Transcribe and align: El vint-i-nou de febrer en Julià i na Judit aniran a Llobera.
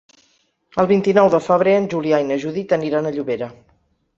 El 0.83 0.87
vint-i-nou 0.91 1.29
de 1.35 1.41
febrer 1.49 1.75
en 1.81 1.87
Julià 1.93 2.23
i 2.25 2.27
na 2.31 2.39
Judit 2.45 2.75
aniran 2.79 3.11
a 3.11 3.13
Llobera. 3.19 3.53